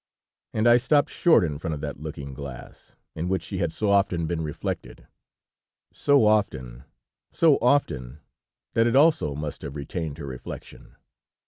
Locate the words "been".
4.25-4.41